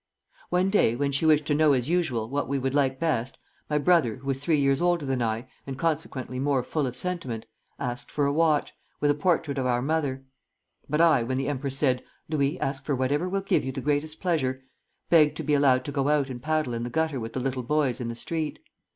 "One 0.49 0.71
day, 0.71 0.95
when 0.95 1.11
she 1.11 1.27
wished 1.27 1.45
to 1.45 1.53
know 1.53 1.73
as 1.73 1.87
usual, 1.87 2.27
what 2.27 2.47
we 2.47 2.57
would 2.57 2.73
like 2.73 2.99
best, 2.99 3.37
my 3.69 3.77
brother, 3.77 4.15
who 4.15 4.25
was 4.25 4.39
three 4.39 4.57
years 4.59 4.81
older 4.81 5.05
than 5.05 5.21
I, 5.21 5.47
and 5.67 5.77
consequently 5.77 6.39
more 6.39 6.63
full 6.63 6.87
of 6.87 6.95
sentiment, 6.95 7.45
asked 7.77 8.09
for 8.09 8.25
a 8.25 8.33
watch, 8.33 8.73
with 8.99 9.11
a 9.11 9.13
portrait 9.13 9.59
of 9.59 9.67
our 9.67 9.83
mother; 9.83 10.23
but 10.89 11.01
I, 11.01 11.21
when 11.21 11.37
the 11.37 11.47
empress 11.47 11.77
said: 11.77 12.01
'Louis, 12.29 12.59
ask 12.59 12.83
for 12.83 12.95
whatever 12.95 13.29
will 13.29 13.41
give 13.41 13.63
you 13.63 13.71
the 13.71 13.79
greatest 13.81 14.19
pleasure,' 14.19 14.63
begged 15.11 15.37
to 15.37 15.43
be 15.43 15.53
allowed 15.53 15.85
to 15.85 15.91
go 15.91 16.09
out 16.09 16.31
and 16.31 16.41
paddle 16.41 16.73
in 16.73 16.81
the 16.81 16.89
gutter 16.89 17.19
with 17.19 17.33
the 17.33 17.39
little 17.39 17.61
boys 17.61 18.01
in 18.01 18.07
the 18.07 18.15
street. 18.15 18.57